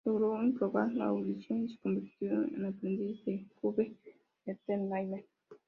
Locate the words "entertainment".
4.47-5.25